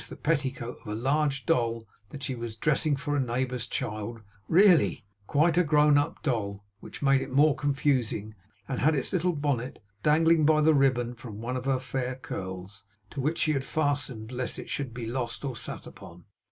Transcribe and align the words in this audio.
the 0.09 0.15
petticoat 0.15 0.79
of 0.81 0.87
a 0.87 0.95
large 0.95 1.45
doll 1.45 1.85
that 2.09 2.23
she 2.23 2.33
was 2.33 2.55
dressing 2.55 2.95
for 2.95 3.15
a 3.15 3.19
neighbour's 3.19 3.67
child 3.67 4.19
really, 4.47 5.05
quite 5.27 5.59
a 5.59 5.63
grown 5.63 5.95
up 5.95 6.23
doll, 6.23 6.65
which 6.79 7.03
made 7.03 7.21
it 7.21 7.29
more 7.29 7.53
confusing 7.55 8.33
and 8.67 8.79
had 8.79 8.95
its 8.95 9.13
little 9.13 9.33
bonnet 9.33 9.77
dangling 10.01 10.43
by 10.43 10.59
the 10.59 10.73
ribbon 10.73 11.13
from 11.13 11.39
one 11.39 11.55
of 11.55 11.65
her 11.65 11.79
fair 11.79 12.15
curls, 12.15 12.83
to 13.11 13.21
which 13.21 13.37
she 13.41 13.51
had 13.53 13.63
fastened 13.63 14.31
it 14.31 14.35
lest 14.35 14.57
it 14.57 14.71
should 14.71 14.91
be 14.91 15.05
lost 15.05 15.45
or 15.45 15.55
sat 15.55 15.85
upon. 15.85 16.25